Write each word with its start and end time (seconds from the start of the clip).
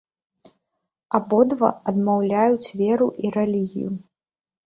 Абодва 1.17 1.69
адмаўляюць 1.91 2.73
веру 2.81 3.07
і 3.27 3.31
рэлігію. 3.39 3.91